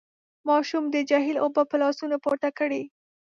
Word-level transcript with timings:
ماشوم 0.47 0.83
د 0.89 0.95
جهيل 1.09 1.37
اوبه 1.43 1.63
په 1.69 1.75
لاسونو 1.81 2.15
پورته 2.23 2.49
کړې. 2.59 2.83